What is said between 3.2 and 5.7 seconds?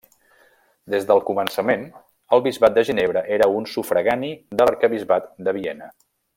era un sufragani de l'Arquebisbat de